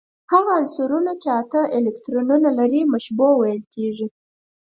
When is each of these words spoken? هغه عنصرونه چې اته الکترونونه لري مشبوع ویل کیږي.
هغه 0.31 0.51
عنصرونه 0.59 1.11
چې 1.21 1.29
اته 1.41 1.59
الکترونونه 1.77 2.49
لري 2.59 2.81
مشبوع 2.93 3.31
ویل 3.35 3.63
کیږي. 3.73 4.07